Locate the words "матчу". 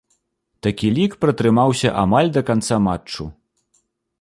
2.87-3.31